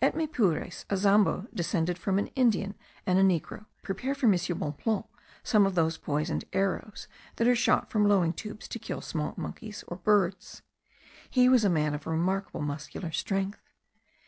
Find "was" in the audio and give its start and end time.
11.48-11.64